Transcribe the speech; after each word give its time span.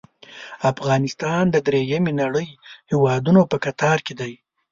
افغانستان 0.71 1.43
د 1.49 1.55
دریمې 1.67 2.13
نړۍ 2.21 2.49
هیوادونو 2.91 3.41
په 3.51 3.57
کتار 3.65 3.97
کې 4.05 4.13
دی. 4.19 4.33